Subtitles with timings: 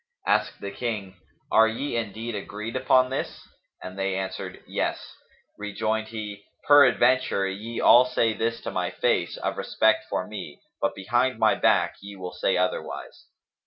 [0.25, 1.13] Asked the King,
[1.51, 3.47] "Are ye indeed agreed upon this?"
[3.83, 5.15] and they answered, "Yes."
[5.59, 10.95] Rejoined he "Peradventure ye all say this to my face, of respect for me; but
[10.95, 13.27] behind my back ye will say otherwise."